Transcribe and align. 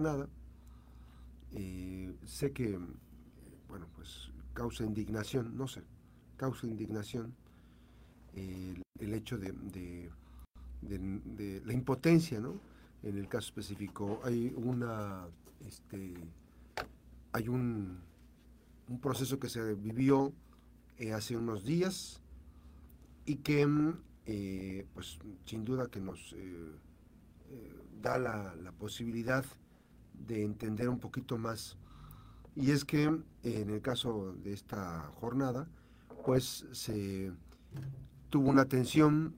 jornada. 0.00 0.28
Eh, 1.52 2.14
sé 2.24 2.52
que, 2.52 2.78
bueno, 3.68 3.86
pues 3.94 4.30
causa 4.54 4.84
indignación, 4.84 5.56
no 5.56 5.68
sé, 5.68 5.82
causa 6.36 6.66
indignación 6.66 7.34
el, 8.34 8.82
hecho 9.14 9.36
de, 9.38 9.52
de, 10.82 11.62
la 11.64 11.72
impotencia, 11.72 12.40
¿no? 12.40 12.54
En 13.02 13.18
el 13.18 13.28
caso 13.28 13.48
específico 13.48 14.20
hay 14.24 14.52
una, 14.56 15.26
este, 15.66 16.14
hay 17.32 17.48
un, 17.48 17.98
un 18.88 19.00
proceso 19.00 19.38
que 19.38 19.48
se 19.48 19.74
vivió 19.74 20.32
eh, 20.98 21.12
hace 21.12 21.36
unos 21.36 21.64
días 21.64 22.22
y 23.26 23.36
que, 23.36 23.66
eh, 24.26 24.86
pues, 24.94 25.18
sin 25.44 25.64
duda 25.64 25.88
que 25.88 26.00
nos 26.00 26.34
eh, 26.36 27.72
da 28.00 28.18
la, 28.18 28.54
la, 28.54 28.72
posibilidad 28.72 29.44
de 30.26 30.44
entender 30.44 30.88
un 30.88 30.98
poquito 30.98 31.38
más. 31.38 31.76
Y 32.56 32.70
es 32.70 32.84
que 32.84 33.04
en 33.04 33.70
el 33.70 33.80
caso 33.80 34.34
de 34.42 34.52
esta 34.52 35.10
jornada, 35.20 35.68
pues 36.24 36.66
se 36.72 37.32
tuvo 38.28 38.50
una 38.50 38.62
atención 38.62 39.34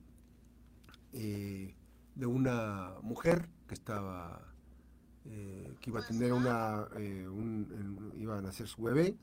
de 1.11 2.25
una 2.25 2.95
mujer 3.01 3.49
que 3.67 3.75
estaba 3.75 4.53
eh, 5.25 5.73
que 5.79 5.89
iba 5.89 6.01
a 6.01 6.05
tener 6.05 6.33
una, 6.33 6.85
eh, 6.97 7.25
iba 8.17 8.37
a 8.37 8.41
nacer 8.41 8.67
su 8.67 8.83
bebé 8.83 9.15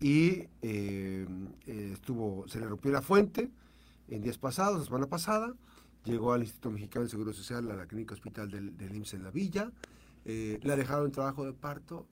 y 0.00 0.48
eh, 0.62 1.26
estuvo, 1.64 2.48
se 2.48 2.58
le 2.58 2.66
rompió 2.66 2.90
la 2.90 3.02
fuente 3.02 3.48
en 4.08 4.20
días 4.20 4.36
pasados, 4.36 4.80
la 4.80 4.84
semana 4.84 5.06
pasada, 5.06 5.54
llegó 6.04 6.32
al 6.32 6.40
Instituto 6.40 6.72
Mexicano 6.72 7.04
de 7.04 7.10
Seguro 7.10 7.32
Social, 7.32 7.70
a 7.70 7.76
la 7.76 7.86
clínica 7.86 8.14
hospital 8.14 8.50
del, 8.50 8.76
del 8.76 8.96
IMSS 8.96 9.14
en 9.14 9.22
la 9.22 9.30
villa, 9.30 9.70
le 10.28 10.76
dejaron 10.76 11.06
en 11.06 11.12
trabajo 11.12 11.44
de 11.44 11.52
parto 11.52 12.06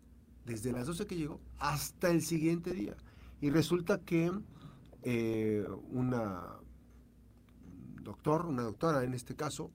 desde 0.44 0.72
las 0.72 0.86
12 0.86 1.06
que 1.06 1.16
llegó 1.16 1.40
hasta 1.58 2.10
el 2.10 2.22
siguiente 2.22 2.72
día. 2.72 2.96
Y 3.40 3.50
resulta 3.50 4.00
que 4.00 4.32
una 5.90 6.56
doctor, 8.06 8.46
una 8.46 8.62
doctora 8.62 9.04
en 9.04 9.12
este 9.12 9.36
caso, 9.36 9.70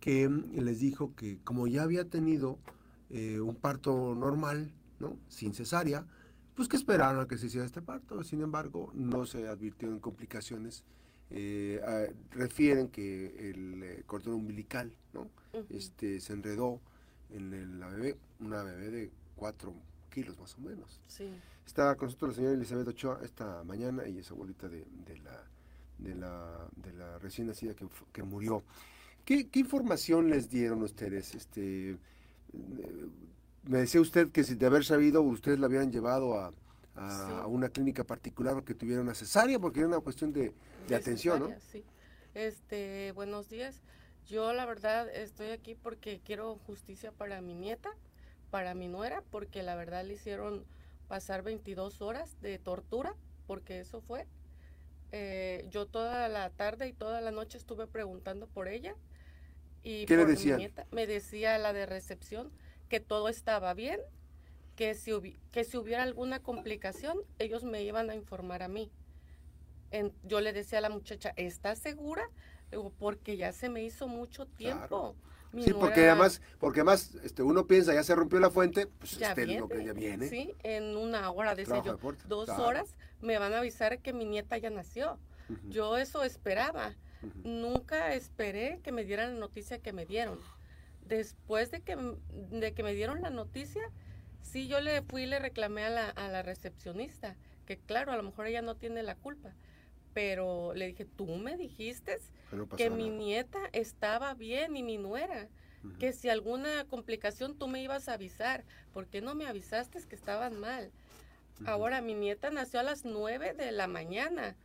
que 0.00 0.28
les 0.28 0.80
dijo 0.80 1.14
que 1.14 1.38
como 1.44 1.66
ya 1.66 1.82
había 1.82 2.08
tenido 2.08 2.58
eh, 3.10 3.40
un 3.40 3.56
parto 3.56 4.14
normal, 4.14 4.72
¿no? 4.98 5.18
Sin 5.28 5.52
cesárea, 5.52 6.06
pues 6.54 6.68
que 6.68 6.76
esperaron 6.76 7.20
a 7.20 7.28
que 7.28 7.36
se 7.36 7.46
hiciera 7.46 7.66
este 7.66 7.82
parto. 7.82 8.24
Sin 8.24 8.40
embargo, 8.40 8.90
no 8.94 9.26
se 9.26 9.46
advirtió 9.48 9.88
en 9.88 10.00
complicaciones. 10.00 10.84
Eh, 11.30 11.80
refieren 12.30 12.88
que 12.88 13.50
el 13.50 13.82
eh, 13.82 14.02
cordón 14.06 14.34
umbilical, 14.34 14.96
¿no? 15.12 15.30
Este 15.68 16.20
se 16.20 16.32
enredó 16.32 16.80
en, 17.34 17.80
la 17.80 17.88
bebé, 17.88 18.16
una 18.40 18.62
bebé 18.62 18.90
de 18.90 19.10
4 19.36 19.72
kilos 20.10 20.38
más 20.38 20.54
o 20.56 20.60
menos. 20.60 21.00
Sí. 21.06 21.28
Estaba 21.66 21.94
con 21.94 22.06
nosotros 22.06 22.30
la 22.30 22.36
señora 22.36 22.54
Elizabeth 22.54 22.88
Ochoa 22.88 23.20
esta 23.22 23.62
mañana 23.64 24.06
y 24.06 24.18
es 24.18 24.30
abuelita 24.30 24.68
de, 24.68 24.84
la, 25.22 25.44
de, 25.98 26.14
la, 26.14 26.68
de 26.76 26.92
la 26.92 27.18
recién 27.18 27.46
nacida 27.46 27.74
que, 27.74 27.86
que 28.12 28.22
murió. 28.22 28.62
¿Qué, 29.24 29.48
¿Qué, 29.48 29.60
información 29.60 30.28
les 30.28 30.50
dieron 30.50 30.82
ustedes? 30.82 31.34
Este, 31.34 31.96
me 33.64 33.78
decía 33.78 34.00
usted 34.00 34.30
que 34.30 34.44
si 34.44 34.54
de 34.54 34.66
haber 34.66 34.84
sabido 34.84 35.22
ustedes 35.22 35.58
la 35.58 35.66
habían 35.66 35.92
llevado 35.92 36.38
a, 36.38 36.52
una 37.46 37.70
clínica 37.70 38.04
particular 38.04 38.52
porque 38.52 38.74
tuviera 38.74 39.00
una 39.00 39.14
cesárea, 39.14 39.58
porque 39.58 39.80
era 39.80 39.88
una 39.88 40.00
cuestión 40.00 40.30
de, 40.30 40.52
atención, 40.94 41.40
¿no? 41.40 41.48
Sí. 41.70 41.82
Este, 42.34 43.12
buenos 43.12 43.48
días. 43.48 43.80
Yo 44.26 44.52
la 44.52 44.66
verdad 44.66 45.08
estoy 45.08 45.50
aquí 45.50 45.74
porque 45.74 46.20
quiero 46.24 46.56
justicia 46.66 47.12
para 47.12 47.40
mi 47.40 47.54
nieta, 47.54 47.90
para 48.50 48.74
mi 48.74 48.88
nuera, 48.88 49.22
porque 49.30 49.62
la 49.62 49.74
verdad 49.74 50.04
le 50.04 50.14
hicieron 50.14 50.64
pasar 51.08 51.42
22 51.42 52.00
horas 52.00 52.40
de 52.40 52.58
tortura, 52.58 53.14
porque 53.46 53.80
eso 53.80 54.00
fue. 54.00 54.26
Eh, 55.10 55.66
yo 55.70 55.86
toda 55.86 56.28
la 56.28 56.48
tarde 56.50 56.88
y 56.88 56.92
toda 56.92 57.20
la 57.20 57.30
noche 57.30 57.58
estuve 57.58 57.86
preguntando 57.86 58.46
por 58.46 58.68
ella 58.68 58.94
y 59.82 60.06
¿Qué 60.06 60.16
le 60.16 60.24
decía? 60.24 60.58
me 60.90 61.06
decía 61.06 61.58
la 61.58 61.72
de 61.72 61.86
recepción 61.86 62.50
que 62.88 63.00
todo 63.00 63.28
estaba 63.28 63.74
bien, 63.74 64.00
que 64.76 64.94
si, 64.94 65.12
que 65.50 65.64
si 65.64 65.76
hubiera 65.76 66.02
alguna 66.02 66.40
complicación, 66.40 67.18
ellos 67.38 67.64
me 67.64 67.82
iban 67.82 68.08
a 68.10 68.14
informar 68.14 68.62
a 68.62 68.68
mí. 68.68 68.90
yo 70.24 70.40
le 70.40 70.52
decía 70.52 70.78
a 70.78 70.82
la 70.82 70.88
muchacha, 70.88 71.32
¿estás 71.36 71.78
segura? 71.78 72.22
Porque 72.98 73.36
ya 73.36 73.52
se 73.52 73.68
me 73.68 73.82
hizo 73.82 74.08
mucho 74.08 74.46
tiempo. 74.46 75.16
Sí, 75.60 75.74
porque 75.74 76.08
además, 76.08 76.40
porque 76.58 76.80
además 76.80 77.14
este, 77.24 77.42
uno 77.42 77.66
piensa, 77.66 77.92
ya 77.92 78.02
se 78.02 78.14
rompió 78.14 78.40
la 78.40 78.50
fuente, 78.50 78.86
pues 78.86 79.18
ya 79.18 79.30
este, 79.30 79.44
viene, 79.44 79.68
que 79.68 79.84
ya 79.84 79.92
viene. 79.92 80.28
Sí, 80.28 80.54
en 80.62 80.96
una 80.96 81.30
hora, 81.30 81.54
decía 81.54 81.82
yo, 81.84 81.98
dos 82.26 82.48
horas 82.48 82.94
me 83.20 83.38
van 83.38 83.52
a 83.52 83.58
avisar 83.58 83.98
que 84.00 84.12
mi 84.12 84.24
nieta 84.24 84.56
ya 84.56 84.70
nació. 84.70 85.18
Yo 85.68 85.98
eso 85.98 86.24
esperaba. 86.24 86.94
Nunca 87.44 88.14
esperé 88.14 88.80
que 88.82 88.92
me 88.92 89.04
dieran 89.04 89.34
la 89.34 89.40
noticia 89.40 89.78
que 89.78 89.92
me 89.92 90.06
dieron. 90.06 90.38
Después 91.06 91.70
de 91.70 91.82
que, 91.82 91.96
de 92.50 92.72
que 92.72 92.82
me 92.82 92.94
dieron 92.94 93.20
la 93.20 93.30
noticia, 93.30 93.82
sí 94.40 94.66
yo 94.66 94.80
le 94.80 95.02
fui 95.02 95.24
y 95.24 95.26
le 95.26 95.38
reclamé 95.38 95.84
a 95.84 95.90
la, 95.90 96.08
a 96.08 96.28
la 96.28 96.42
recepcionista, 96.42 97.36
que 97.66 97.76
claro, 97.76 98.12
a 98.12 98.16
lo 98.16 98.22
mejor 98.22 98.46
ella 98.46 98.62
no 98.62 98.76
tiene 98.76 99.02
la 99.02 99.14
culpa, 99.14 99.54
pero 100.14 100.74
le 100.74 100.88
dije, 100.88 101.04
tú 101.04 101.26
me 101.26 101.56
dijiste 101.56 102.18
que, 102.76 102.90
mi 102.90 103.10
nieta 103.10 103.58
estaba 103.72 104.34
bien 104.34 104.76
y 104.76 104.82
mi 104.82 104.98
nuera, 104.98 105.48
que 105.98 106.12
si 106.12 106.28
alguna 106.28 106.84
complicación 106.84 107.56
tú 107.58 107.66
me 107.66 107.82
ibas 107.82 108.08
a 108.08 108.14
avisar, 108.14 108.64
¿por 108.92 109.06
qué 109.08 109.20
no 109.20 109.34
me 109.34 109.46
avisaste 109.46 110.00
que 110.08 110.14
estaban 110.14 110.60
mal? 110.60 110.90
Ahora 111.66 112.00
mi 112.00 112.14
nieta 112.14 112.50
nació 112.50 112.80
a 112.80 112.84
las 112.84 113.04
nueve 113.04 113.52
de 113.54 113.72
la 113.72 113.86
mañana 113.86 114.56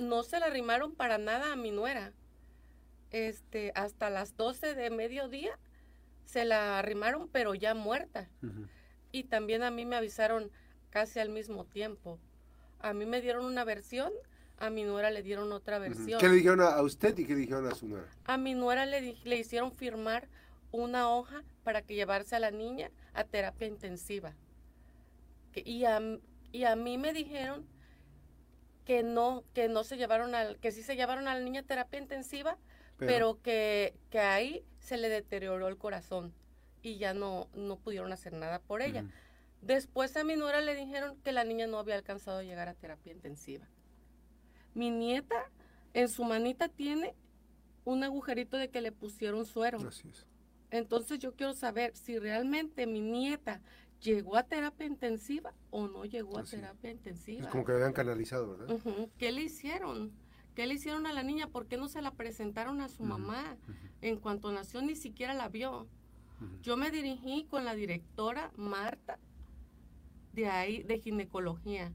no 0.00 0.22
se 0.22 0.40
la 0.40 0.46
arrimaron 0.46 0.94
para 0.94 1.18
nada 1.18 1.52
a 1.52 1.56
mi 1.56 1.70
nuera. 1.70 2.12
Este, 3.10 3.72
hasta 3.74 4.10
las 4.10 4.36
12 4.36 4.74
de 4.74 4.90
mediodía 4.90 5.58
se 6.24 6.44
la 6.44 6.78
arrimaron, 6.78 7.28
pero 7.28 7.54
ya 7.54 7.74
muerta. 7.74 8.28
Y 9.12 9.24
también 9.24 9.62
a 9.62 9.70
mí 9.70 9.84
me 9.84 9.96
avisaron 9.96 10.50
casi 10.90 11.18
al 11.18 11.28
mismo 11.28 11.64
tiempo. 11.64 12.18
A 12.80 12.92
mí 12.94 13.06
me 13.06 13.20
dieron 13.20 13.44
una 13.44 13.64
versión, 13.64 14.12
a 14.60 14.70
mi 14.70 14.84
nuera 14.84 15.10
le 15.10 15.22
dieron 15.22 15.50
otra 15.52 15.78
versión. 15.78 16.20
¿Qué 16.20 16.28
le 16.28 16.36
dijeron 16.36 16.60
a 16.60 16.80
usted 16.82 17.18
y 17.18 17.24
qué 17.26 17.34
le 17.34 17.40
dijeron 17.40 17.66
a 17.66 17.74
su 17.74 17.88
nuera? 17.88 18.06
A 18.24 18.36
mi 18.36 18.54
nuera 18.54 18.86
le, 18.86 19.16
le 19.24 19.38
hicieron 19.38 19.72
firmar 19.72 20.28
una 20.70 21.10
hoja 21.10 21.42
para 21.64 21.82
que 21.82 21.94
llevarse 21.94 22.36
a 22.36 22.40
la 22.40 22.50
niña 22.50 22.90
a 23.14 23.24
terapia 23.24 23.66
intensiva. 23.66 24.34
y, 25.54 25.84
a, 25.84 26.00
y 26.52 26.64
a 26.64 26.76
mí 26.76 26.98
me 26.98 27.12
dijeron 27.12 27.66
que 28.84 29.02
no, 29.02 29.44
que 29.54 29.68
no 29.68 29.82
se 29.82 29.96
llevaron 29.96 30.34
al, 30.34 30.58
que 30.58 30.72
sí 30.72 30.82
se 30.82 30.94
llevaron 30.94 31.26
a 31.26 31.34
la 31.34 31.40
niña 31.40 31.60
a 31.60 31.64
terapia 31.64 31.98
intensiva, 32.00 32.56
pero, 32.98 33.40
que, 33.40 33.94
que, 34.10 34.20
ahí 34.20 34.62
se 34.78 34.98
le 34.98 35.08
deterioró 35.08 35.68
el 35.68 35.78
corazón 35.78 36.34
y 36.82 36.98
ya 36.98 37.14
no, 37.14 37.48
no 37.54 37.78
pudieron 37.78 38.12
hacer 38.12 38.34
nada 38.34 38.58
por 38.58 38.82
ella. 38.82 39.04
Después 39.62 40.14
a 40.18 40.24
mi 40.24 40.36
nuera 40.36 40.60
le 40.60 40.74
dijeron 40.74 41.16
que 41.22 41.32
la 41.32 41.44
niña 41.44 41.66
no 41.66 41.78
había 41.78 41.94
alcanzado 41.94 42.38
a 42.38 42.42
llegar 42.42 42.68
a 42.68 42.74
terapia 42.74 43.12
intensiva. 43.12 43.66
Mi 44.74 44.90
nieta 44.90 45.50
en 45.94 46.08
su 46.08 46.24
manita 46.24 46.68
tiene 46.68 47.14
un 47.84 48.04
agujerito 48.04 48.56
de 48.56 48.70
que 48.70 48.80
le 48.80 48.92
pusieron 48.92 49.44
suero. 49.46 49.78
Entonces 50.70 51.18
yo 51.18 51.34
quiero 51.34 51.54
saber 51.54 51.96
si 51.96 52.18
realmente 52.18 52.86
mi 52.86 53.00
nieta 53.00 53.60
¿Llegó 54.00 54.36
a 54.36 54.44
terapia 54.44 54.86
intensiva 54.86 55.52
o 55.70 55.86
no 55.86 56.04
llegó 56.06 56.38
a 56.38 56.42
terapia 56.42 56.90
intensiva? 56.90 57.44
Es 57.44 57.48
como 57.48 57.64
que 57.64 57.72
habían 57.72 57.92
canalizado, 57.92 58.56
¿verdad? 58.56 58.78
¿Qué 59.18 59.30
le 59.30 59.42
hicieron? 59.42 60.12
¿Qué 60.54 60.66
le 60.66 60.74
hicieron 60.74 61.06
a 61.06 61.12
la 61.12 61.22
niña? 61.22 61.48
¿Por 61.48 61.66
qué 61.66 61.76
no 61.76 61.88
se 61.88 62.00
la 62.00 62.12
presentaron 62.12 62.80
a 62.80 62.88
su 62.88 63.02
mamá? 63.02 63.58
En 64.00 64.16
cuanto 64.16 64.50
nació 64.52 64.80
ni 64.80 64.96
siquiera 64.96 65.34
la 65.34 65.48
vio. 65.48 65.86
Yo 66.62 66.78
me 66.78 66.90
dirigí 66.90 67.44
con 67.44 67.66
la 67.66 67.74
directora 67.74 68.50
Marta 68.56 69.18
de 70.32 70.48
ahí 70.48 70.82
de 70.82 70.98
ginecología. 70.98 71.92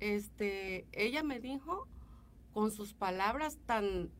Este, 0.00 0.86
ella 0.92 1.22
me 1.22 1.40
dijo 1.40 1.88
con 2.52 2.70
sus 2.70 2.94
palabras 2.94 3.58
tan 3.66 4.10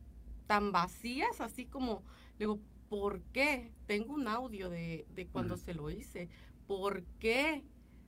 tan 0.47 0.71
vacías, 0.71 1.41
así 1.41 1.65
como 1.65 2.03
le 2.39 2.45
digo, 2.45 2.59
¿por 2.89 3.21
qué? 3.33 3.73
Tengo 3.85 4.13
un 4.13 4.29
audio 4.29 4.69
de, 4.69 5.05
de 5.13 5.27
cuando 5.27 5.57
se 5.57 5.73
lo 5.73 5.89
hice. 5.89 6.29
¿por 6.67 7.03
qué 7.19 7.63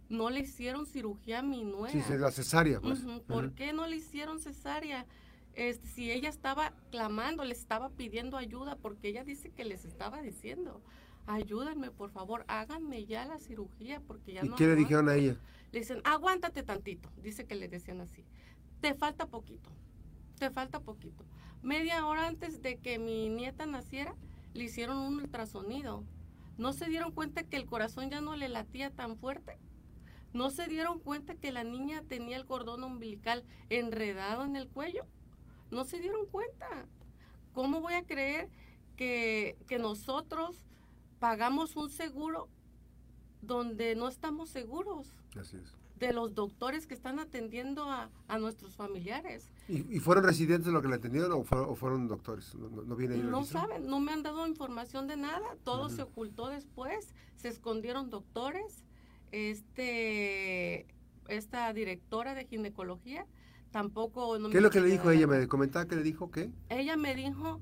no 0.10 0.30
le 0.30 0.42
hicieron 0.42 0.86
cirugía 0.86 1.40
a 1.40 1.42
mi 1.42 1.64
nuera? 1.64 1.92
Sí, 1.92 2.14
la 2.18 2.32
cesárea. 2.32 2.80
Pues. 2.82 3.00
¿Por 3.28 3.54
qué 3.54 3.74
no 3.74 3.88
le 3.88 3.96
hicieron 3.96 4.40
cesárea? 4.40 5.06
Este, 5.54 5.88
si 5.88 6.12
ella 6.12 6.30
estaba 6.30 6.74
clamando, 6.92 7.44
le 7.44 7.54
estaba 7.54 7.90
pidiendo 7.90 8.38
ayuda, 8.38 8.76
porque 8.76 9.10
ella 9.10 9.24
dice 9.24 9.50
que 9.50 9.66
les 9.66 9.86
estaba 9.86 10.22
diciendo, 10.22 10.82
ayúdenme, 11.30 11.92
por 11.92 12.12
favor, 12.12 12.46
háganme 12.48 13.06
ya 13.06 13.26
la 13.26 13.40
cirugía, 13.40 14.02
porque 14.02 14.34
ya 14.34 14.46
¿Y 14.46 14.50
no... 14.50 14.56
qué 14.56 14.68
le 14.68 14.76
dijeron 14.76 15.10
a 15.10 15.16
ella? 15.16 15.38
Le 15.72 15.80
dicen, 15.80 16.02
aguántate 16.04 16.64
tantito, 16.64 17.10
dice 17.22 17.46
que 17.46 17.56
le 17.56 17.68
decían 17.68 18.02
así, 18.02 18.26
te 18.82 18.94
falta 18.94 19.28
poquito, 19.28 19.70
te 20.38 20.50
falta 20.50 20.80
poquito. 20.80 21.24
Media 21.62 22.06
hora 22.06 22.28
antes 22.28 22.62
de 22.62 22.78
que 22.78 23.00
mi 23.00 23.30
nieta 23.30 23.66
naciera, 23.66 24.16
le 24.54 24.64
hicieron 24.64 24.98
un 24.98 25.18
ultrasonido 25.18 26.04
¿No 26.60 26.74
se 26.74 26.88
dieron 26.88 27.14
cuenta 27.14 27.44
que 27.44 27.56
el 27.56 27.66
corazón 27.66 28.10
ya 28.10 28.20
no 28.20 28.36
le 28.36 28.50
latía 28.50 28.92
tan 28.92 29.16
fuerte? 29.16 29.58
¿No 30.34 30.50
se 30.50 30.68
dieron 30.68 31.00
cuenta 31.00 31.36
que 31.36 31.54
la 31.54 31.64
niña 31.64 32.04
tenía 32.06 32.36
el 32.36 32.46
cordón 32.46 32.84
umbilical 32.84 33.46
enredado 33.70 34.44
en 34.44 34.58
el 34.58 34.68
cuello? 34.68 35.06
¿No 35.72 35.86
se 35.86 36.02
dieron 36.02 36.26
cuenta? 36.26 36.68
¿Cómo 37.54 37.80
voy 37.80 37.94
a 37.94 38.04
creer 38.04 38.50
que, 38.98 39.58
que 39.68 39.80
nosotros 39.80 40.66
pagamos 41.20 41.76
un 41.76 41.90
seguro 41.90 42.48
donde 43.42 43.96
no 43.96 44.08
estamos 44.08 44.50
seguros? 44.50 45.16
Así 45.40 45.58
es 45.58 45.80
de 46.00 46.14
los 46.14 46.34
doctores 46.34 46.88
que 46.88 46.94
están 46.94 47.20
atendiendo 47.20 47.84
a, 47.84 48.10
nuestros 48.40 48.76
familiares. 48.76 49.50
¿Y, 49.68 50.00
fueron 50.00 50.24
residentes 50.24 50.72
los 50.72 50.82
que 50.82 50.88
la 50.88 50.96
atendieron 50.96 51.32
o 51.32 51.76
fueron, 51.76 52.08
doctores? 52.08 52.56
¿No, 52.56 52.70
no, 52.70 52.96
no 52.96 53.44
saben, 53.44 53.86
no 53.86 54.00
me 54.00 54.14
han 54.14 54.24
dado 54.24 54.48
información 54.48 55.08
de 55.08 55.18
nada, 55.18 55.46
todo 55.64 55.90
se 55.90 56.04
ocultó 56.04 56.48
después, 56.48 57.14
se 57.36 57.50
escondieron 57.50 58.10
doctores, 58.10 58.86
este, 59.32 60.88
esta 61.28 61.72
directora 61.74 62.34
de 62.34 62.46
ginecología 62.46 63.26
tampoco... 63.72 64.38
¿Qué 64.50 64.58
es 64.58 64.64
lo 64.64 64.72
que 64.72 64.82
le 64.82 64.90
dijo 64.90 65.12
ella? 65.12 65.28
¿Me 65.28 65.48
comentaba 65.48 65.86
que 65.86 65.96
le 65.96 66.04
dijo 66.04 66.32
qué? 66.32 66.50
Ella 66.70 66.98
me 66.98 67.14
dijo 67.14 67.60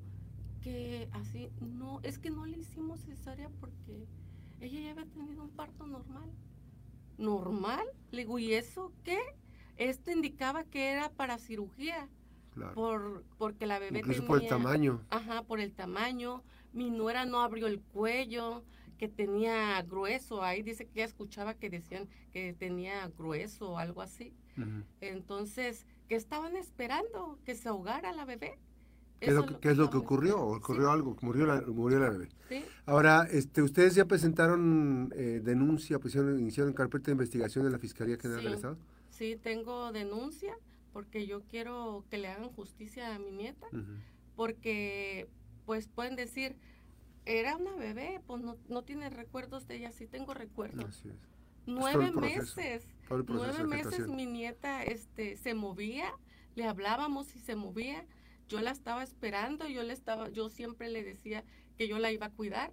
que 0.61 1.09
así, 1.13 1.49
no, 1.61 1.99
es 2.03 2.19
que 2.19 2.29
no 2.29 2.45
le 2.45 2.57
hicimos 2.57 2.99
cesárea 3.01 3.49
porque 3.59 4.07
ella 4.59 4.79
ya 4.79 4.91
había 4.91 5.05
tenido 5.05 5.43
un 5.43 5.49
parto 5.49 5.85
normal 5.85 6.31
normal. 7.17 7.85
Le 8.11 8.19
digo, 8.19 8.39
¿y 8.39 8.53
eso 8.53 8.93
qué? 9.03 9.19
Esto 9.75 10.11
indicaba 10.11 10.63
que 10.63 10.91
era 10.91 11.09
para 11.09 11.37
cirugía. 11.37 12.09
Por, 12.73 13.23
porque 13.37 13.67
la 13.67 13.77
bebé 13.77 14.01
tenía... 14.01 14.25
por 14.25 14.41
el 14.41 14.47
tamaño. 14.47 15.03
Ajá, 15.11 15.43
por 15.43 15.59
el 15.59 15.73
tamaño. 15.73 16.43
Mi 16.73 16.89
nuera 16.89 17.25
no 17.25 17.41
abrió 17.41 17.67
el 17.67 17.79
cuello, 17.79 18.63
que 18.97 19.07
tenía 19.07 19.79
grueso. 19.83 20.41
Ahí 20.41 20.63
dice 20.63 20.85
que 20.85 21.01
ella 21.01 21.05
escuchaba 21.05 21.53
que 21.53 21.69
decían 21.69 22.09
que 22.31 22.53
tenía 22.53 23.07
grueso 23.09 23.73
o 23.73 23.77
algo 23.77 24.01
así. 24.01 24.33
Entonces, 25.01 25.85
¿qué 26.07 26.15
estaban 26.15 26.55
esperando? 26.55 27.37
¿Que 27.45 27.53
se 27.53 27.69
ahogara 27.69 28.11
la 28.11 28.25
bebé? 28.25 28.57
¿Qué, 29.19 29.29
es 29.29 29.77
lo, 29.77 29.89
que, 29.89 29.97
ocurrió? 29.97 30.39
¿Ocurrió 30.39 30.91
algo? 30.91 31.17
Murió 31.21 31.47
la, 31.47 31.61
murió 31.61 31.99
la 31.99 32.09
bebé. 32.09 32.29
Ahora, 32.85 33.27
este, 33.31 33.63
¿ustedes 33.63 33.95
ya 33.95 34.05
presentaron 34.05 35.11
eh, 35.15 35.41
denuncia, 35.43 35.99
pusieron, 35.99 36.39
iniciaron 36.39 36.73
carpeta 36.73 37.07
de 37.07 37.13
investigación 37.13 37.65
en 37.65 37.71
la 37.71 37.79
Fiscalía 37.79 38.17
General 38.17 38.43
del 38.43 38.53
Estado? 38.53 38.77
Sí, 39.09 39.37
tengo 39.41 39.91
denuncia 39.91 40.55
porque 40.93 41.25
yo 41.25 41.41
quiero 41.43 42.05
que 42.09 42.17
le 42.17 42.27
hagan 42.27 42.49
justicia 42.49 43.15
a 43.15 43.19
mi 43.19 43.31
nieta, 43.31 43.67
porque 44.35 45.27
pues 45.65 45.87
pueden 45.87 46.15
decir, 46.15 46.55
era 47.25 47.55
una 47.55 47.75
bebé, 47.75 48.21
pues 48.25 48.41
no, 48.41 48.57
no 48.69 48.83
tiene 48.83 49.09
recuerdos 49.09 49.67
de 49.67 49.77
ella, 49.77 49.91
sí 49.91 50.07
tengo 50.07 50.33
recuerdos. 50.33 51.03
Nueve 51.65 52.11
meses, 52.11 52.87
nueve 53.09 53.65
meses 53.65 54.07
mi 54.07 54.25
nieta 54.25 54.83
este, 54.83 55.35
se 55.37 55.53
movía, 55.53 56.13
le 56.55 56.65
hablábamos 56.65 57.35
y 57.35 57.39
se 57.39 57.55
movía 57.55 58.05
yo 58.47 58.61
la 58.61 58.71
estaba 58.71 59.03
esperando, 59.03 59.67
yo 59.67 59.83
le 59.83 59.93
estaba, 59.93 60.29
yo 60.29 60.49
siempre 60.49 60.89
le 60.89 61.03
decía 61.03 61.43
que 61.77 61.87
yo 61.87 61.99
la 61.99 62.11
iba 62.11 62.27
a 62.27 62.31
cuidar. 62.31 62.71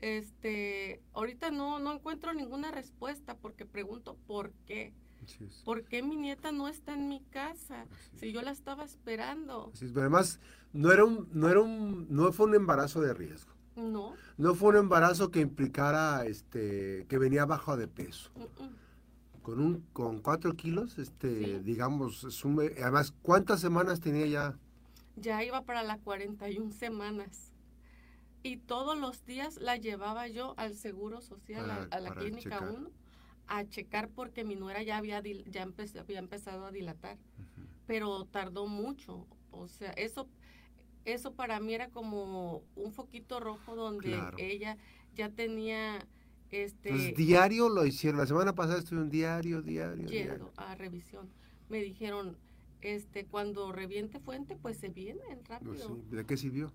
Este, 0.00 1.00
ahorita 1.12 1.50
no, 1.50 1.78
no 1.78 1.92
encuentro 1.92 2.32
ninguna 2.32 2.70
respuesta 2.70 3.36
porque 3.36 3.66
pregunto 3.66 4.16
por 4.26 4.52
qué. 4.66 4.92
¿Por 5.64 5.84
qué 5.84 6.02
mi 6.02 6.16
nieta 6.16 6.50
no 6.50 6.66
está 6.66 6.94
en 6.94 7.08
mi 7.08 7.20
casa? 7.30 7.84
Si 8.16 8.32
yo 8.32 8.40
la 8.42 8.50
estaba 8.50 8.84
esperando. 8.84 9.70
pero 9.78 10.00
además, 10.00 10.40
no 10.72 10.90
era 10.92 11.04
un, 11.04 11.28
no 11.32 11.48
era 11.48 11.60
un, 11.60 12.06
no 12.08 12.32
fue 12.32 12.46
un 12.46 12.54
embarazo 12.54 13.00
de 13.00 13.12
riesgo. 13.12 13.52
No. 13.76 14.14
No 14.38 14.54
fue 14.54 14.70
un 14.70 14.76
embarazo 14.76 15.30
que 15.30 15.40
implicara, 15.40 16.24
este, 16.26 17.06
que 17.08 17.18
venía 17.18 17.44
bajo 17.44 17.76
de 17.76 17.86
peso 17.86 18.30
con 19.42 19.60
un 19.60 19.80
con 19.92 20.20
cuatro 20.20 20.54
kilos, 20.54 20.98
este, 20.98 21.60
digamos, 21.60 22.24
además, 22.44 23.12
¿cuántas 23.22 23.60
semanas 23.60 24.00
tenía 24.00 24.26
ya? 24.26 24.58
Ya 25.16 25.42
iba 25.44 25.62
para 25.62 25.82
las 25.82 25.98
41 26.00 26.72
semanas. 26.72 27.52
Y 28.42 28.56
todos 28.56 28.98
los 28.98 29.24
días 29.26 29.56
la 29.56 29.76
llevaba 29.76 30.26
yo 30.28 30.54
al 30.56 30.74
Seguro 30.74 31.20
Social, 31.20 31.88
a, 31.90 32.00
la 32.00 32.14
Clínica 32.14 32.60
1, 32.60 32.90
a 33.46 33.68
checar 33.68 34.08
porque 34.08 34.44
mi 34.44 34.56
nuera 34.56 34.82
ya 34.82 34.96
había, 34.96 35.22
ya 35.22 35.68
había 36.00 36.18
empezado 36.18 36.64
a 36.64 36.72
dilatar. 36.72 37.18
Pero 37.86 38.24
tardó 38.24 38.66
mucho. 38.66 39.26
O 39.50 39.68
sea, 39.68 39.90
eso, 39.90 40.26
eso 41.04 41.34
para 41.34 41.60
mí 41.60 41.74
era 41.74 41.88
como 41.90 42.62
un 42.76 42.92
foquito 42.92 43.40
rojo 43.40 43.76
donde 43.76 44.18
ella 44.38 44.78
ya 45.14 45.28
tenía 45.28 45.98
este, 46.50 46.90
pues 46.90 47.14
diario 47.14 47.68
lo 47.68 47.86
hicieron. 47.86 48.18
La 48.18 48.26
semana 48.26 48.54
pasada 48.54 48.78
estuve 48.78 49.00
un 49.00 49.10
diario, 49.10 49.62
diario. 49.62 50.06
Yendo 50.06 50.50
a 50.56 50.74
revisión. 50.74 51.28
Me 51.68 51.78
dijeron, 51.78 52.36
este, 52.80 53.24
cuando 53.24 53.72
reviente 53.72 54.18
fuente, 54.18 54.56
pues 54.56 54.78
se 54.78 54.88
viene 54.88 55.20
rápido. 55.48 55.98
¿De 56.10 56.26
qué 56.26 56.36
sirvió? 56.36 56.72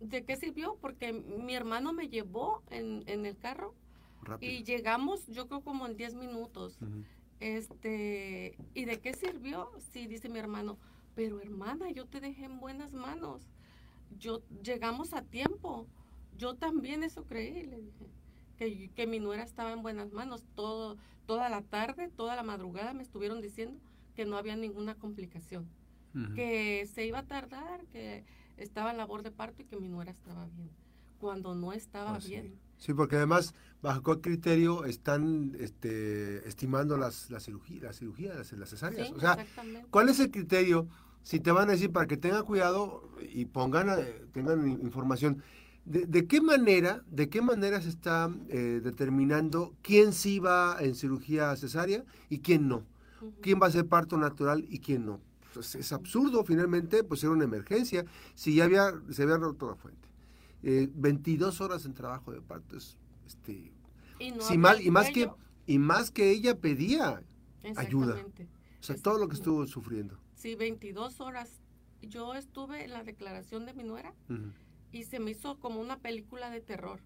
¿De 0.00 0.24
qué 0.24 0.36
sirvió? 0.36 0.76
Porque 0.80 1.12
mi 1.12 1.54
hermano 1.54 1.92
me 1.92 2.08
llevó 2.08 2.62
en, 2.70 3.04
el 3.06 3.36
carro 3.36 3.74
y 4.40 4.64
llegamos, 4.64 5.26
yo 5.26 5.46
creo 5.46 5.60
como 5.60 5.86
en 5.86 5.96
10 5.96 6.14
minutos. 6.14 6.78
Este, 7.40 8.56
¿y 8.72 8.84
de 8.84 9.00
qué 9.00 9.12
sirvió? 9.14 9.70
Sí, 9.92 10.06
dice 10.06 10.28
mi 10.28 10.38
hermano, 10.38 10.78
pero 11.14 11.40
hermana, 11.40 11.90
yo 11.90 12.06
te 12.06 12.20
dejé 12.20 12.44
en 12.44 12.60
buenas 12.60 12.94
manos. 12.94 13.42
Yo 14.18 14.42
llegamos 14.62 15.12
a 15.12 15.22
tiempo. 15.22 15.86
Yo 16.38 16.54
también 16.54 17.02
eso 17.02 17.24
creí, 17.24 17.66
le 17.66 17.80
dije 17.80 18.06
que, 18.56 19.06
mi 19.06 19.20
nuera 19.20 19.42
estaba 19.42 19.72
en 19.72 19.82
buenas 19.82 20.12
manos. 20.12 20.44
Todo, 20.54 20.96
toda 21.26 21.48
la 21.48 21.62
tarde, 21.62 22.08
toda 22.08 22.36
la 22.36 22.42
madrugada 22.42 22.94
me 22.94 23.02
estuvieron 23.02 23.40
diciendo 23.40 23.80
que 24.14 24.24
no 24.24 24.36
había 24.36 24.56
ninguna 24.56 24.94
complicación, 24.94 25.68
que 26.34 26.86
se 26.92 27.06
iba 27.06 27.20
a 27.20 27.26
tardar, 27.26 27.86
que 27.86 28.24
estaba 28.58 28.90
en 28.90 28.98
labor 28.98 29.22
de 29.22 29.30
parto 29.30 29.62
y 29.62 29.64
que 29.64 29.76
mi 29.76 29.88
nuera 29.88 30.10
estaba 30.10 30.46
bien, 30.46 30.70
cuando 31.18 31.54
no 31.54 31.72
estaba 31.72 32.12
pues 32.12 32.28
bien. 32.28 32.58
Sí. 32.76 32.92
porque 32.92 33.16
además, 33.16 33.54
¿bajo 33.80 34.02
qué 34.02 34.20
criterio 34.20 34.84
están 34.84 35.56
este, 35.58 36.46
estimando 36.46 36.98
las, 36.98 37.30
la 37.30 37.40
cirugía, 37.40 37.84
la 37.84 37.92
cirugía, 37.92 38.34
las, 38.34 38.68
cesáreas? 38.68 39.10
o 39.12 39.20
sea, 39.20 39.38
¿cuál 39.90 40.08
es 40.08 40.20
el 40.20 40.30
criterio? 40.30 40.88
Si 41.22 41.38
te 41.40 41.52
van 41.52 41.68
a 41.68 41.72
decir 41.72 41.92
para 41.92 42.06
que 42.06 42.16
tenga 42.16 42.42
cuidado 42.42 43.08
y 43.32 43.44
pongan, 43.44 43.88
eh, 43.90 44.26
tengan 44.32 44.68
información, 44.68 45.42
¿De, 45.84 46.26
qué 46.28 46.40
manera, 46.40 47.02
de 47.10 47.28
qué 47.28 47.42
manera 47.42 47.80
se 47.80 47.88
está 47.88 48.30
eh, 48.48 48.80
determinando 48.82 49.74
quién 49.82 50.12
sí 50.12 50.38
va 50.38 50.76
en 50.80 50.94
cirugía 50.94 51.54
cesárea 51.56 52.04
y 52.28 52.38
quién 52.38 52.68
no? 52.68 52.84
¿Quién 53.40 53.60
va 53.60 53.66
a 53.66 53.70
ser 53.70 53.86
parto 53.86 54.16
natural 54.16 54.64
y 54.68 54.78
quién 54.78 55.06
no? 55.06 55.20
Pues 55.54 55.74
es 55.74 55.92
absurdo, 55.92 56.44
finalmente, 56.44 57.04
pues 57.04 57.22
era 57.24 57.32
una 57.32 57.44
emergencia. 57.44 58.04
Si 58.34 58.54
ya 58.54 58.64
había, 58.64 58.92
se 59.10 59.24
había 59.24 59.36
roto 59.36 59.68
la 59.68 59.76
fuente. 59.76 60.08
22 60.62 61.60
eh, 61.60 61.64
horas 61.64 61.84
en 61.84 61.94
trabajo 61.94 62.32
de 62.32 62.40
parto 62.40 62.76
es, 62.76 62.96
este, 63.26 63.72
y, 64.20 64.58
más, 64.58 64.80
y 64.80 64.90
más 64.90 65.10
que 65.10 65.28
y 65.66 65.78
más 65.78 66.10
que 66.10 66.30
ella 66.30 66.58
pedía 66.58 67.22
ayuda. 67.76 68.16
O 68.80 68.82
sea, 68.82 68.96
todo 68.96 69.18
lo 69.18 69.28
que 69.28 69.34
estuvo 69.34 69.66
sufriendo. 69.66 70.18
Sí, 70.34 70.54
22 70.54 71.20
horas. 71.20 71.60
Yo 72.02 72.34
estuve 72.34 72.84
en 72.84 72.92
la 72.92 73.04
declaración 73.04 73.64
de 73.64 73.74
mi 73.74 73.84
nuera 73.84 74.12
y 74.92 75.04
se 75.04 75.18
me 75.18 75.32
hizo 75.32 75.58
como 75.58 75.80
una 75.80 75.98
película 75.98 76.50
de 76.50 76.60
terror, 76.60 77.00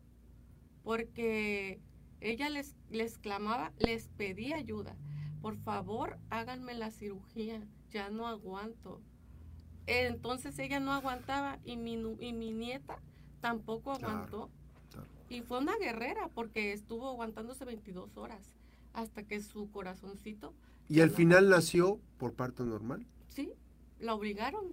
porque 0.82 1.80
ella 2.20 2.50
les, 2.50 2.76
les 2.90 3.18
clamaba, 3.18 3.72
les 3.78 4.08
pedía 4.08 4.56
ayuda. 4.56 4.96
Por 5.40 5.56
favor, 5.56 6.18
háganme 6.28 6.74
la 6.74 6.90
cirugía, 6.90 7.66
ya 7.90 8.10
no 8.10 8.26
aguanto. 8.26 9.00
Entonces 9.86 10.58
ella 10.58 10.80
no 10.80 10.92
aguantaba 10.92 11.60
y 11.64 11.76
mi, 11.76 11.94
y 11.94 12.32
mi 12.32 12.50
nieta 12.50 13.00
tampoco 13.40 13.92
aguantó. 13.92 14.50
Y 15.28 15.42
fue 15.42 15.58
una 15.58 15.76
guerrera 15.76 16.28
porque 16.34 16.72
estuvo 16.72 17.08
aguantándose 17.08 17.64
22 17.64 18.16
horas 18.16 18.56
hasta 18.92 19.24
que 19.24 19.40
su 19.40 19.70
corazoncito... 19.70 20.54
¿Y 20.88 21.00
al 21.00 21.10
final 21.10 21.48
nació 21.48 22.00
por 22.16 22.34
parto 22.34 22.64
normal? 22.64 23.06
Sí, 23.28 23.52
la 23.98 24.14
obligaron. 24.14 24.72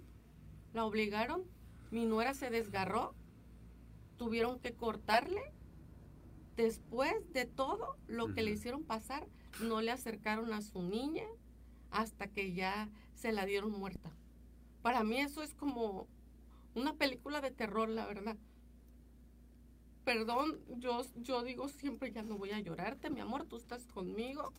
La 0.73 0.85
obligaron 0.85 1.43
mi 1.93 2.05
nuera 2.07 2.33
se 2.33 2.49
desgarró, 2.49 3.13
tuvieron 4.17 4.59
que 4.59 4.73
cortarle. 4.73 5.41
Después 6.57 7.13
de 7.33 7.45
todo 7.45 7.97
lo 8.07 8.33
que 8.33 8.41
le 8.41 8.51
hicieron 8.51 8.83
pasar, 8.83 9.27
no 9.61 9.79
le 9.81 9.91
acercaron 9.91 10.53
a 10.53 10.61
su 10.61 10.81
niña 10.81 11.25
hasta 11.91 12.27
que 12.27 12.53
ya 12.53 12.89
se 13.13 13.31
la 13.31 13.45
dieron 13.45 13.71
muerta. 13.71 14.11
Para 14.81 15.03
mí 15.03 15.19
eso 15.19 15.43
es 15.43 15.53
como 15.53 16.07
una 16.73 16.95
película 16.95 17.41
de 17.41 17.51
terror, 17.51 17.89
la 17.89 18.07
verdad. 18.07 18.37
Perdón, 20.03 20.59
yo, 20.77 21.01
yo 21.17 21.43
digo 21.43 21.69
siempre 21.69 22.11
ya 22.11 22.23
no 22.23 22.37
voy 22.37 22.51
a 22.51 22.59
llorarte, 22.59 23.11
mi 23.11 23.19
amor, 23.19 23.45
tú 23.45 23.57
estás 23.57 23.85
conmigo. 23.87 24.51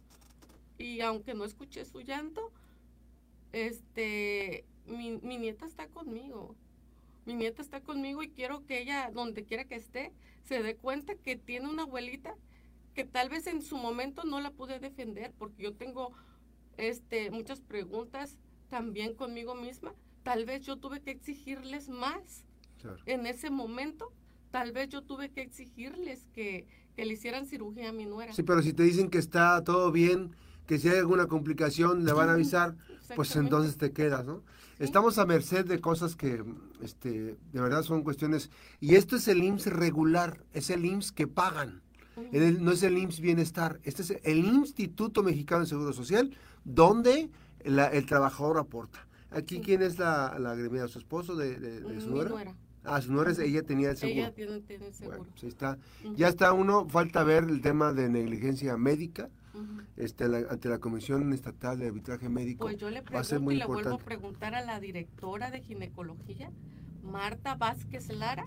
Y 0.78 1.00
aunque 1.00 1.34
no 1.34 1.44
escuché 1.44 1.84
su 1.84 2.00
llanto, 2.00 2.52
este, 3.52 4.64
mi, 4.86 5.18
mi 5.18 5.36
nieta 5.36 5.66
está 5.66 5.88
conmigo 5.88 6.54
Mi 7.26 7.34
nieta 7.34 7.62
está 7.62 7.80
conmigo 7.80 8.22
y 8.22 8.28
quiero 8.28 8.64
que 8.66 8.80
ella, 8.80 9.10
donde 9.12 9.44
quiera 9.44 9.64
que 9.64 9.76
esté, 9.76 10.12
se 10.44 10.62
dé 10.62 10.76
cuenta 10.76 11.14
que 11.14 11.36
tiene 11.36 11.68
una 11.68 11.82
abuelita 11.82 12.34
que 12.94 13.04
tal 13.04 13.28
vez 13.28 13.46
en 13.46 13.62
su 13.62 13.76
momento 13.76 14.24
no 14.24 14.40
la 14.40 14.50
pude 14.50 14.78
defender 14.78 15.32
porque 15.36 15.62
yo 15.62 15.74
tengo 15.74 16.12
este, 16.76 17.30
muchas 17.30 17.60
preguntas 17.60 18.38
también 18.68 19.14
conmigo 19.14 19.54
misma. 19.54 19.94
Tal 20.22 20.44
vez 20.44 20.64
yo 20.64 20.76
tuve 20.76 21.00
que 21.00 21.10
exigirles 21.10 21.88
más 21.88 22.44
en 23.06 23.26
ese 23.26 23.50
momento. 23.50 24.12
Tal 24.50 24.72
vez 24.72 24.88
yo 24.88 25.02
tuve 25.02 25.30
que 25.30 25.42
exigirles 25.42 26.26
que, 26.32 26.66
que 26.94 27.04
le 27.04 27.14
hicieran 27.14 27.46
cirugía 27.46 27.88
a 27.88 27.92
mi 27.92 28.06
nuera. 28.06 28.32
Sí, 28.32 28.42
pero 28.42 28.62
si 28.62 28.72
te 28.72 28.84
dicen 28.84 29.10
que 29.10 29.18
está 29.18 29.62
todo 29.64 29.90
bien, 29.90 30.34
que 30.66 30.78
si 30.78 30.88
hay 30.88 30.98
alguna 30.98 31.26
complicación 31.26 32.04
le 32.04 32.12
van 32.12 32.28
a 32.28 32.32
avisar, 32.32 32.76
pues 33.16 33.34
entonces 33.36 33.76
te 33.76 33.92
quedas, 33.92 34.24
¿no? 34.24 34.42
Estamos 34.78 35.18
a 35.18 35.26
merced 35.26 35.66
de 35.66 35.80
cosas 35.80 36.16
que 36.16 36.42
este, 36.82 37.36
de 37.52 37.60
verdad 37.60 37.82
son 37.82 38.02
cuestiones. 38.02 38.50
Y 38.80 38.96
esto 38.96 39.16
es 39.16 39.28
el 39.28 39.42
IMSS 39.42 39.66
regular, 39.66 40.44
es 40.52 40.70
el 40.70 40.84
IMSS 40.84 41.12
que 41.12 41.26
pagan. 41.26 41.82
no 42.32 42.72
es 42.72 42.82
el 42.82 42.98
IMSS 42.98 43.20
Bienestar, 43.20 43.80
este 43.84 44.02
es 44.02 44.14
el 44.24 44.38
Instituto 44.38 45.22
Mexicano 45.22 45.60
de 45.60 45.66
Seguro 45.68 45.92
Social, 45.92 46.36
donde 46.64 47.30
el 47.60 48.06
trabajador 48.06 48.58
aporta. 48.58 49.06
Aquí, 49.30 49.60
¿quién 49.60 49.82
es 49.82 49.98
la, 49.98 50.36
la 50.38 50.52
agremiada? 50.52 50.88
¿Su 50.88 50.98
esposo 50.98 51.34
de, 51.34 51.58
de, 51.58 52.00
su 52.00 52.10
nuera? 52.10 52.54
Ah, 52.84 53.00
su 53.00 53.12
nuera, 53.12 53.32
ella 53.42 53.62
tenía 53.62 53.90
el 53.90 53.96
seguro. 53.96 54.20
Ella 54.20 54.34
tiene, 54.34 54.60
tiene 54.60 54.86
el 54.88 54.94
seguro. 54.94 55.26
Pues 55.30 55.44
está. 55.44 55.78
Ya 56.16 56.28
está 56.28 56.52
uno, 56.52 56.86
falta 56.88 57.24
ver 57.24 57.44
el 57.44 57.60
tema 57.60 57.92
de 57.92 58.08
negligencia 58.08 58.76
médica 58.76 59.30
este, 59.96 60.24
ante 60.24 60.68
la 60.68 60.78
Comisión 60.78 61.32
Estatal 61.32 61.78
de 61.78 61.86
Arbitraje 61.86 62.28
Médico. 62.28 62.64
Pues 62.64 62.76
yo 62.78 62.90
le 62.90 63.02
pregunto 63.02 63.52
y 63.52 63.56
le 63.56 63.66
vuelvo 63.66 63.94
a 63.94 63.98
preguntar 63.98 64.54
a 64.54 64.62
la 64.62 64.80
directora 64.80 65.50
de 65.50 65.60
ginecología, 65.60 66.50
Marta 67.02 67.54
Vázquez 67.54 68.08
Lara, 68.08 68.46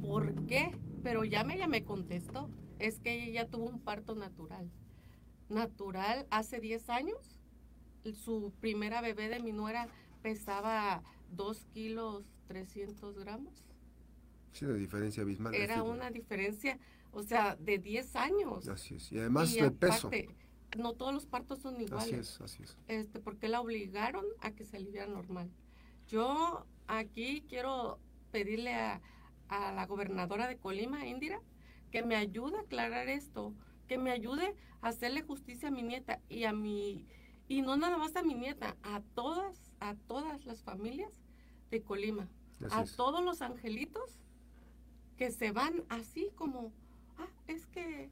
¿por 0.00 0.46
qué? 0.46 0.76
Pero 1.02 1.24
ya 1.24 1.44
me, 1.44 1.56
ya 1.58 1.66
me 1.66 1.84
contestó, 1.84 2.50
es 2.78 3.00
que 3.00 3.14
ella 3.14 3.42
ya 3.42 3.48
tuvo 3.48 3.66
un 3.66 3.80
parto 3.80 4.14
natural. 4.14 4.70
Natural 5.48 6.26
hace 6.30 6.60
10 6.60 6.90
años, 6.90 7.40
su 8.12 8.52
primera 8.60 9.00
bebé 9.00 9.28
de 9.28 9.40
mi 9.40 9.52
nuera 9.52 9.88
pesaba 10.22 11.02
2 11.32 11.66
kilos 11.72 12.24
300 12.48 13.18
gramos. 13.18 13.64
Sí, 14.52 14.64
una 14.64 14.74
diferencia 14.74 15.22
abismal. 15.22 15.54
Era 15.54 15.82
una 15.82 16.10
diferencia 16.10 16.78
o 17.16 17.22
sea, 17.22 17.56
de 17.56 17.78
10 17.78 18.14
años. 18.16 18.68
Así 18.68 18.96
es. 18.96 19.10
Y 19.10 19.18
además 19.18 19.54
de 19.54 19.70
peso. 19.70 20.10
No 20.76 20.92
todos 20.92 21.14
los 21.14 21.24
partos 21.24 21.60
son 21.60 21.80
iguales. 21.80 22.12
Así 22.12 22.14
es, 22.14 22.40
así 22.42 22.62
es. 22.62 22.76
Este, 22.88 23.20
porque 23.20 23.48
la 23.48 23.62
obligaron 23.62 24.26
a 24.40 24.50
que 24.50 24.66
se 24.66 24.76
aliviara 24.76 25.10
normal. 25.10 25.50
Yo 26.08 26.66
aquí 26.86 27.42
quiero 27.48 27.98
pedirle 28.32 28.74
a, 28.74 29.00
a 29.48 29.72
la 29.72 29.86
gobernadora 29.86 30.46
de 30.46 30.58
Colima, 30.58 31.06
Indira, 31.06 31.40
que 31.90 32.02
me 32.02 32.16
ayude 32.16 32.58
a 32.58 32.60
aclarar 32.60 33.08
esto, 33.08 33.54
que 33.88 33.96
me 33.96 34.10
ayude 34.10 34.54
a 34.82 34.88
hacerle 34.88 35.22
justicia 35.22 35.68
a 35.68 35.70
mi 35.70 35.84
nieta 35.84 36.20
y 36.28 36.44
a 36.44 36.52
mi 36.52 37.06
y 37.48 37.62
no 37.62 37.78
nada 37.78 37.96
más 37.96 38.14
a 38.16 38.22
mi 38.22 38.34
nieta, 38.34 38.76
a 38.82 39.00
todas, 39.14 39.72
a 39.80 39.94
todas 39.94 40.44
las 40.44 40.62
familias 40.62 41.14
de 41.70 41.80
Colima, 41.80 42.28
a 42.70 42.84
todos 42.84 43.24
los 43.24 43.40
angelitos 43.40 44.20
que 45.16 45.30
se 45.30 45.52
van 45.52 45.84
así 45.88 46.30
como 46.34 46.74
ah, 47.18 47.28
es 47.46 47.66
que... 47.66 48.10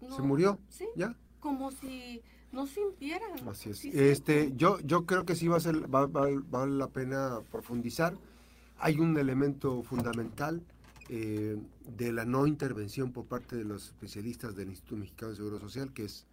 ¿Se 0.00 0.22
murió? 0.22 0.58
Sí. 0.68 0.86
¿Ya? 0.96 1.16
Como 1.40 1.70
si 1.70 2.22
no 2.52 2.66
sintieran. 2.66 3.48
Así 3.48 3.70
es. 3.70 3.84
este, 3.84 4.52
yo, 4.56 4.78
yo 4.80 5.06
creo 5.06 5.24
que 5.24 5.34
sí 5.34 5.48
va 5.48 5.56
a 5.56 5.60
ser, 5.60 5.92
va, 5.92 6.06
vale 6.06 6.72
la 6.72 6.88
pena 6.88 7.40
profundizar. 7.50 8.16
Hay 8.78 8.98
un 8.98 9.16
elemento 9.16 9.82
fundamental 9.82 10.62
eh, 11.08 11.56
de 11.96 12.12
la 12.12 12.24
no 12.24 12.46
intervención 12.46 13.12
por 13.12 13.26
parte 13.26 13.56
de 13.56 13.64
los 13.64 13.86
especialistas 13.86 14.54
del 14.54 14.68
Instituto 14.68 14.96
Mexicano 14.96 15.30
de 15.30 15.36
Seguro 15.36 15.58
Social, 15.58 15.92
que 15.92 16.04
es, 16.04 16.26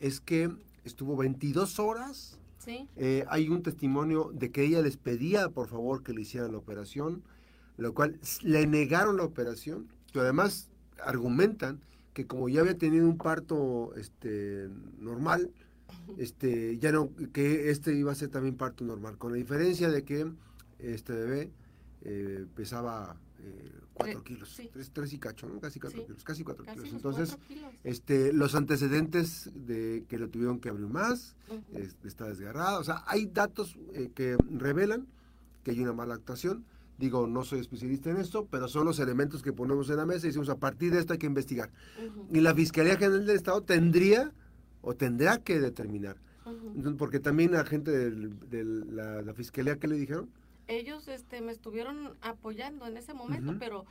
es 0.00 0.20
que 0.20 0.50
estuvo 0.84 1.16
22 1.16 1.78
horas. 1.78 2.38
Sí. 2.58 2.88
Eh, 2.96 3.24
hay 3.28 3.48
un 3.48 3.62
testimonio 3.62 4.30
de 4.34 4.50
que 4.50 4.64
ella 4.64 4.82
les 4.82 4.96
pedía, 4.96 5.50
por 5.50 5.68
favor, 5.68 6.02
que 6.02 6.12
le 6.12 6.22
hicieran 6.22 6.52
la 6.52 6.58
operación, 6.58 7.22
lo 7.76 7.94
cual 7.94 8.18
le 8.42 8.66
negaron 8.66 9.16
la 9.16 9.24
operación, 9.24 9.88
pero 10.12 10.24
además 10.24 10.68
argumentan 11.04 11.80
que 12.12 12.26
como 12.26 12.48
ya 12.48 12.60
había 12.60 12.76
tenido 12.76 13.06
un 13.06 13.16
parto 13.16 13.94
este 13.96 14.68
normal, 14.98 15.50
este 16.16 16.78
ya 16.78 16.90
no 16.90 17.10
que 17.32 17.70
este 17.70 17.94
iba 17.94 18.12
a 18.12 18.14
ser 18.14 18.28
también 18.28 18.56
parto 18.56 18.84
normal, 18.84 19.18
con 19.18 19.32
la 19.32 19.38
diferencia 19.38 19.88
de 19.90 20.02
que 20.04 20.30
este 20.78 21.12
bebé 21.12 21.50
eh, 22.02 22.46
pesaba 22.54 23.16
eh, 23.40 23.70
cuatro 23.94 24.22
kilos, 24.24 24.60
tres, 24.92 25.12
y 25.12 25.18
cacho, 25.18 25.48
casi 25.60 25.78
cuatro 25.78 26.04
kilos, 26.04 26.24
casi 26.24 26.44
cuatro 26.44 26.64
kilos. 26.64 26.88
Entonces, 26.92 27.38
este, 27.84 28.32
los 28.32 28.54
antecedentes 28.54 29.50
de 29.54 30.04
que 30.08 30.18
lo 30.18 30.28
tuvieron 30.28 30.60
que 30.60 30.68
abrir 30.68 30.88
más, 30.88 31.36
está 32.04 32.26
desgarrado, 32.26 32.80
o 32.80 32.84
sea, 32.84 33.04
hay 33.06 33.26
datos 33.26 33.76
eh, 33.94 34.10
que 34.14 34.36
revelan 34.50 35.06
que 35.62 35.72
hay 35.72 35.80
una 35.80 35.92
mala 35.92 36.14
actuación 36.14 36.64
Digo, 36.98 37.28
no 37.28 37.44
soy 37.44 37.60
especialista 37.60 38.10
en 38.10 38.16
esto, 38.16 38.46
pero 38.50 38.66
son 38.66 38.84
los 38.84 38.98
elementos 38.98 39.42
que 39.42 39.52
ponemos 39.52 39.88
en 39.88 39.96
la 39.96 40.06
mesa 40.06 40.26
y 40.26 40.30
decimos, 40.30 40.48
a 40.48 40.58
partir 40.58 40.92
de 40.92 40.98
esto 40.98 41.12
hay 41.12 41.18
que 41.20 41.26
investigar. 41.26 41.70
Y 42.32 42.40
la 42.40 42.54
Fiscalía 42.54 42.96
General 42.96 43.24
del 43.24 43.36
Estado 43.36 43.62
tendría 43.62 44.32
o 44.82 44.94
tendrá 44.94 45.38
que 45.38 45.60
determinar. 45.60 46.16
porque 46.98 47.20
también 47.20 47.52
la 47.52 47.64
gente 47.64 47.92
de 47.92 48.64
la, 48.64 49.32
Fiscalía, 49.34 49.76
¿qué 49.76 49.86
le 49.86 49.96
dijeron? 49.96 50.28
Ellos 50.66 51.06
este, 51.06 51.40
me 51.40 51.52
estuvieron 51.52 52.16
apoyando 52.20 52.86
en 52.86 52.96
ese 52.96 53.14
momento, 53.14 53.54
pero 53.60 53.84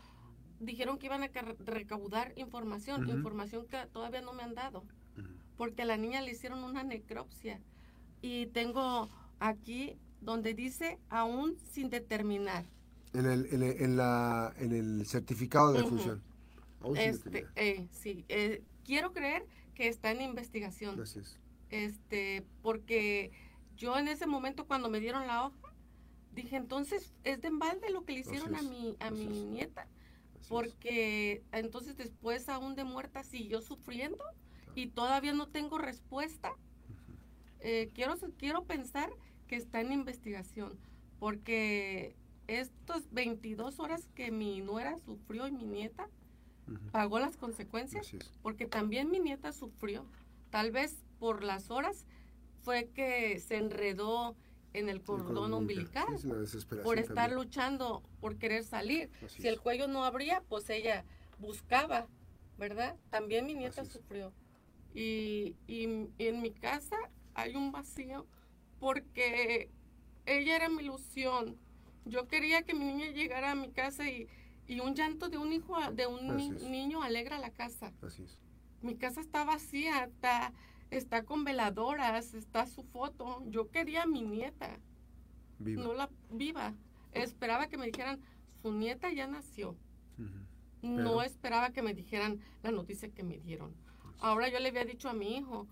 dijeron 0.60 0.98
que 0.98 1.06
iban 1.06 1.24
a 1.24 1.30
recaudar 1.66 2.34
información, 2.36 3.10
información 3.10 3.66
que 3.68 3.78
todavía 3.94 4.22
no 4.22 4.34
me 4.34 4.44
han 4.44 4.54
dado, 4.54 4.84
porque 5.56 5.84
a 5.84 5.86
la 5.86 5.96
niña 5.96 6.22
le 6.22 6.32
hicieron 6.32 6.64
una 6.64 6.84
necropsia. 6.84 7.62
Y 8.22 8.48
tengo 8.48 9.10
aquí 9.40 9.98
donde 10.20 10.54
dice 10.54 11.00
aún 11.10 11.58
sin 11.72 11.90
determinar. 11.90 12.66
En 13.14 13.26
el, 13.26 13.48
en 13.52 13.64
el, 13.64 13.82
en 13.82 13.98
la, 13.98 14.54
en 14.58 14.74
el 14.74 15.06
certificado 15.06 15.74
de 15.74 15.84
función. 15.84 16.22
Este, 16.96 17.48
eh, 17.56 17.88
sí, 17.92 18.26
eh, 18.30 18.64
quiero 18.84 19.12
creer 19.12 19.46
que 19.74 19.88
está 19.88 20.12
en 20.12 20.22
investigación. 20.22 20.96
Gracias. 20.96 21.40
Este, 21.70 22.46
porque 22.62 23.32
yo 23.76 23.98
en 23.98 24.08
ese 24.08 24.26
momento 24.26 24.66
cuando 24.66 24.90
me 24.90 25.00
dieron 25.00 25.28
la 25.28 25.46
hoja, 25.46 25.74
dije, 26.34 26.56
entonces 26.56 27.14
es 27.24 27.42
de 27.42 27.48
embalde 27.48 27.90
lo 27.90 28.06
que 28.06 28.14
le 28.14 28.20
hicieron 28.20 28.56
a 28.56 28.62
mi, 28.62 28.96
a 29.00 29.12
mi 29.12 29.26
nieta. 29.26 29.88
porque 30.48 31.44
entonces 31.52 31.98
después 31.98 32.48
aún 32.48 32.76
de 32.76 32.86
muerta 32.86 33.24
siguió 33.24 33.62
sufriendo 33.62 34.24
y 34.76 34.88
todavía 34.88 35.34
no 35.34 35.48
tengo 35.48 35.78
respuesta. 35.78 36.54
Eh, 37.60 37.90
quiero, 37.94 38.16
quiero 38.38 38.64
pensar 38.64 39.10
que 39.48 39.56
está 39.56 39.82
en 39.82 39.92
investigación, 39.92 40.78
porque 41.20 42.16
estos 42.48 43.12
22 43.12 43.80
horas 43.80 44.08
que 44.16 44.32
mi 44.32 44.62
nuera 44.62 44.98
sufrió 45.00 45.48
y 45.48 45.51
mi 45.51 45.66
nieta 45.66 46.10
pagó 46.92 47.20
las 47.20 47.38
consecuencias, 47.38 48.12
porque 48.42 48.66
también 48.66 49.10
mi 49.10 49.20
nieta 49.20 49.54
sufrió. 49.54 50.06
Tal 50.50 50.72
vez 50.72 51.04
por 51.20 51.44
las 51.44 51.72
horas 51.72 52.06
fue 52.63 52.89
que 52.94 53.39
se 53.39 53.58
enredó 53.58 54.36
en 54.74 54.89
el 54.89 55.01
cordón, 55.01 55.54
umbilical, 55.54 56.08
por 56.84 57.00
estar 57.00 57.32
luchando, 57.32 58.04
por 58.20 58.38
querer 58.38 58.63
salir. 58.63 59.10
si 59.27 59.48
el 59.48 59.60
cuello 59.60 59.88
no 59.88 60.06
abría, 60.06 60.44
pues 60.50 60.70
ella 60.70 61.06
buscaba, 61.39 62.08
¿verdad? 62.58 62.96
También 63.10 63.46
mi 63.46 63.56
nieta 63.56 63.86
sufrió. 63.86 64.34
Y, 64.94 65.56
y 65.68 66.10
en 66.18 66.42
mi 66.42 66.51
casa 66.51 66.98
hay 67.34 67.56
un 67.56 67.72
vacío 67.72 68.25
porque 68.80 69.70
ella 70.25 70.56
era 70.56 70.70
mi 70.70 70.84
ilusión 70.84 71.58
yo 72.10 72.28
quería 72.28 72.64
que 72.64 72.74
mi 72.74 72.86
niña 72.86 73.12
llegara 73.12 73.52
a 73.52 73.56
mi 73.56 73.70
casa 73.70 74.10
y, 74.10 74.28
un 74.82 74.96
llanto 74.96 75.30
de 75.30 75.38
un 75.38 75.54
hijo, 75.54 75.76
de 75.92 76.08
un 76.08 76.36
niño 76.70 77.02
alegra 77.02 77.38
la 77.40 77.52
casa. 77.52 77.94
Así 78.02 78.24
es. 78.24 78.38
Mi 78.82 78.96
casa 78.96 79.22
está 79.22 79.44
vacía, 79.44 80.04
está, 80.04 80.54
está 80.92 81.24
con 81.24 81.44
veladoras, 81.44 82.34
está 82.34 82.68
su 82.68 82.84
foto. 82.84 83.44
Yo 83.48 83.70
quería 83.70 84.04
a 84.04 84.08
mi 84.08 84.22
nieta. 84.22 84.80
Viva. 85.60 85.84
No 85.84 85.94
la 85.94 86.10
viva. 86.32 86.74
Esperaba 87.14 87.68
que 87.68 87.78
me 87.78 87.86
dijeran, 87.86 88.20
su 88.62 88.72
nieta 88.72 89.12
ya 89.12 89.28
nació. 89.28 89.76
No 90.82 91.22
esperaba 91.24 91.72
que 91.72 91.82
me 91.82 91.94
dijeran 91.94 92.40
la 92.62 92.72
noticia 92.72 93.10
que 93.10 93.24
me 93.24 93.40
dieron. 93.40 93.74
Ahora 94.20 94.50
yo 94.50 94.60
le 94.60 94.70
había 94.70 94.86
dicho 94.86 95.10
a 95.10 95.14
mi 95.14 95.38
hijo, 95.38 95.68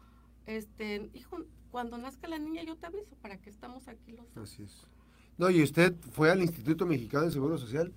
este, 0.46 1.10
hijo, 1.14 1.38
cuando 1.72 1.98
nazca 1.98 2.28
la 2.28 2.38
niña 2.38 2.64
yo 2.64 2.76
te 2.76 2.86
aviso 2.86 3.16
para 3.18 3.38
que 3.38 3.50
estamos 3.50 3.88
aquí 3.88 4.12
los 4.12 4.34
dos. 4.34 4.52
Así 4.52 4.64
es. 4.64 4.88
No, 5.38 5.50
y 5.50 5.62
usted 5.62 5.94
fue 6.12 6.32
al 6.32 6.42
Instituto 6.42 6.86
Mexicano 6.86 7.26
de 7.26 7.32
Seguro 7.32 7.58
Social 7.58 7.92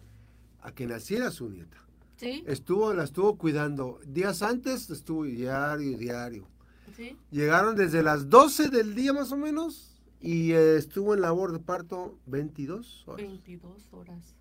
a 0.60 0.72
que 0.72 0.86
naciera 0.86 1.30
su 1.30 1.48
nieta. 1.48 1.78
Sí. 2.16 2.42
Estuvo, 2.46 2.92
la 2.92 3.04
estuvo 3.04 3.36
cuidando. 3.36 4.00
Días 4.06 4.42
antes 4.42 4.90
estuvo 4.90 5.24
diario, 5.24 5.96
diario. 5.96 6.48
Sí. 6.96 7.16
Llegaron 7.30 7.76
desde 7.76 8.02
las 8.02 8.28
12 8.28 8.70
del 8.70 8.94
día 8.94 9.12
más 9.12 9.30
o 9.30 9.36
menos 9.36 9.88
y 10.20 10.52
eh, 10.52 10.76
estuvo 10.76 11.14
en 11.14 11.20
labor 11.20 11.52
de 11.52 11.60
parto 11.60 12.18
22 12.26 13.04
horas. 13.06 13.26
22 13.26 13.92
horas. 13.92 14.34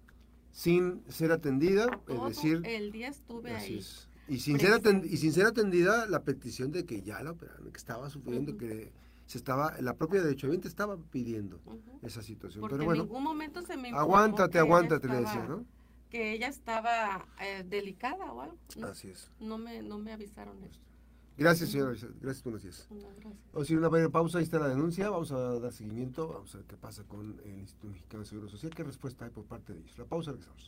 sin 0.51 1.03
ser 1.07 1.31
atendida, 1.31 2.01
es 2.07 2.23
decir... 2.27 2.61
El 2.65 2.91
día 2.91 3.09
estuve 3.09 3.53
ahí. 3.53 3.85
Y 4.27 4.39
sin, 4.39 4.59
ser 4.59 4.73
atendida, 4.73 5.13
y 5.13 5.17
sin 5.17 5.31
ser 5.31 5.45
atendida 5.45 6.07
la 6.07 6.23
petición 6.23 6.71
de 6.71 6.85
que 6.85 7.03
ya 7.03 7.21
la 7.21 7.31
operaron, 7.31 7.71
que 7.71 7.77
estaba 7.77 8.09
sufriendo, 8.09 8.57
que 8.57 8.91
se 9.27 9.37
estaba, 9.37 9.75
la 9.81 9.93
propia 9.93 10.21
derechohabiente 10.23 10.69
estaba 10.69 10.97
pidiendo 10.97 11.59
esa 12.01 12.23
situación. 12.23 12.65
Pero 12.69 12.85
bueno, 12.85 13.03
en 13.03 13.07
ningún 13.09 13.23
momento 13.23 13.61
se 13.61 13.75
me 13.75 13.89
Aguántate, 13.89 14.57
aguántate, 14.57 15.07
le 15.07 15.17
decía, 15.17 15.45
¿no? 15.47 15.65
Que 16.09 16.31
ella 16.31 16.47
estaba 16.47 17.27
eh, 17.41 17.65
delicada 17.67 18.31
o 18.31 18.41
algo. 18.41 18.57
Así 18.83 19.09
es. 19.09 19.29
No 19.41 19.57
me, 19.57 19.81
no 19.81 19.99
me 19.99 20.13
avisaron 20.13 20.63
esto. 20.63 20.87
Gracias, 21.37 21.69
señora. 21.69 21.91
Gracias, 22.21 22.43
buenos 22.43 22.63
días. 22.63 22.87
Vamos 23.53 23.69
a 23.69 23.73
ir 23.73 23.77
una 23.77 23.89
breve 23.89 24.09
pausa. 24.09 24.37
Ahí 24.37 24.45
está 24.45 24.57
la 24.57 24.69
denuncia. 24.69 25.09
Vamos 25.09 25.31
a 25.33 25.59
dar 25.59 25.71
seguimiento. 25.73 26.29
Vamos 26.29 26.55
a 26.55 26.59
ver 26.59 26.65
qué 26.65 26.77
pasa 26.77 27.03
con 27.03 27.39
el 27.43 27.59
Instituto 27.59 27.89
Mexicano 27.89 28.23
de 28.23 28.29
Seguro 28.29 28.49
Social. 28.49 28.73
¿Qué 28.73 28.83
respuesta 28.83 29.25
hay 29.25 29.31
por 29.31 29.43
parte 29.43 29.73
de 29.73 29.81
ellos? 29.81 29.95
La 29.99 30.05
pausa, 30.05 30.31
regresamos. 30.31 30.63